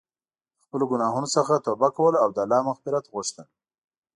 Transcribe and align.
د 0.59 0.61
خپلو 0.65 0.85
ګناهونو 0.91 1.27
څخه 1.35 1.63
توبه 1.65 1.89
کول 1.97 2.13
او 2.23 2.29
د 2.35 2.37
الله 2.43 2.61
مغفرت 2.69 3.05
غوښتل. 3.13 3.47